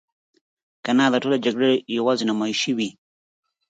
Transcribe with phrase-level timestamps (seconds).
[0.85, 2.89] کنه دا ټولې جګړې یوازې نمایشي وي.